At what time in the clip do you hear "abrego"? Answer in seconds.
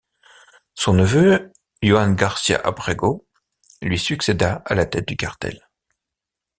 2.65-3.27